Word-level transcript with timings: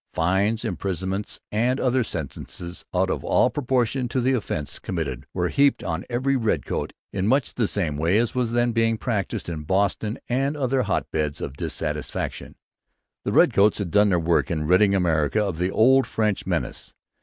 Fines, 0.15 0.65
imprisonments, 0.65 1.39
and 1.51 1.79
other 1.79 2.03
sentences, 2.03 2.83
out 2.91 3.11
of 3.11 3.23
all 3.23 3.51
proportion 3.51 4.07
to 4.07 4.19
the 4.19 4.33
offence 4.33 4.79
committed, 4.79 5.27
were 5.31 5.49
heaped 5.49 5.83
on 5.83 6.05
every 6.09 6.35
redcoat 6.35 6.91
in 7.13 7.27
much 7.27 7.53
the 7.53 7.67
same 7.67 7.97
way 7.97 8.17
as 8.17 8.33
was 8.33 8.51
then 8.51 8.71
being 8.71 8.97
practised 8.97 9.47
in 9.47 9.61
Boston 9.61 10.17
and 10.27 10.57
other 10.57 10.81
hotbeds 10.81 11.39
of 11.39 11.55
disaffection. 11.55 12.55
The 13.25 13.31
redcoats 13.31 13.77
had 13.77 13.91
done 13.91 14.09
their 14.09 14.17
work 14.17 14.49
in 14.49 14.65
ridding 14.65 14.95
America 14.95 15.43
of 15.45 15.59
the 15.59 15.69
old 15.69 16.07
French 16.07 16.47
menace. 16.47 16.95